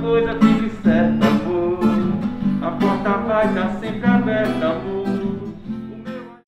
[0.00, 1.78] coisa tudo certo, amor.
[2.62, 4.91] A porta vai estar sempre aberta, amor.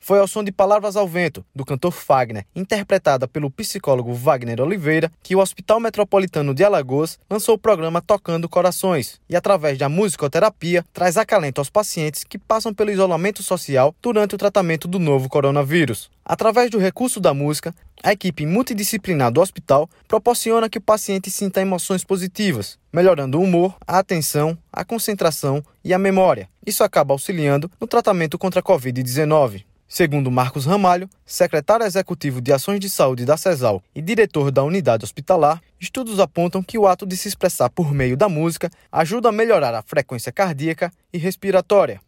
[0.06, 5.10] Foi ao som de Palavras ao Vento, do cantor Fagner, interpretada pelo psicólogo Wagner Oliveira,
[5.22, 10.84] que o Hospital Metropolitano de Alagoas lançou o programa Tocando Corações e, através da musicoterapia,
[10.92, 16.10] traz acalento aos pacientes que passam pelo isolamento social durante o tratamento do novo coronavírus.
[16.22, 21.62] Através do recurso da música, a equipe multidisciplinar do hospital proporciona que o paciente sinta
[21.62, 26.46] emoções positivas, melhorando o humor, a atenção, a concentração e a memória.
[26.66, 29.64] Isso acaba auxiliando no tratamento contra a Covid-19.
[29.96, 35.04] Segundo Marcos Ramalho, secretário executivo de Ações de Saúde da CESAL e diretor da unidade
[35.04, 39.32] hospitalar, estudos apontam que o ato de se expressar por meio da música ajuda a
[39.32, 42.00] melhorar a frequência cardíaca e respiratória.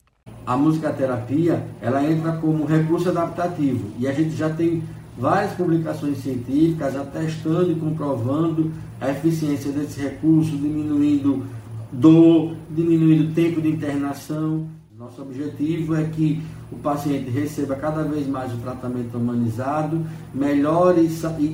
[0.45, 4.83] A musicoterapia, ela entra como recurso adaptativo e a gente já tem
[5.17, 11.47] várias publicações científicas atestando e comprovando a eficiência desse recurso, diminuindo
[11.93, 14.67] dor, diminuindo tempo de internação.
[14.99, 20.03] Nosso objetivo é que o paciente receba cada vez mais o tratamento humanizado,
[20.33, 21.07] melhore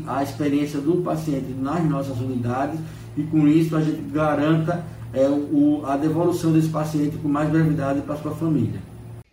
[0.07, 2.79] a experiência do paciente nas nossas unidades
[3.17, 8.03] e com isso a gente garanta é, o, a devolução desse paciente com mais brevidade
[8.03, 8.81] para sua família.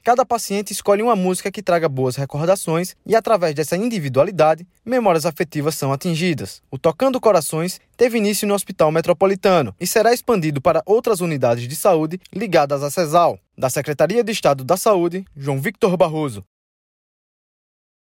[0.09, 5.75] Cada paciente escolhe uma música que traga boas recordações e, através dessa individualidade, memórias afetivas
[5.75, 6.63] são atingidas.
[6.71, 11.75] O Tocando Corações teve início no Hospital Metropolitano e será expandido para outras unidades de
[11.75, 13.37] saúde ligadas à CESAL.
[13.55, 16.43] Da Secretaria de Estado da Saúde, João Victor Barroso.